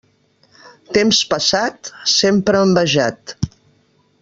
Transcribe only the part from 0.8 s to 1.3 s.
Temps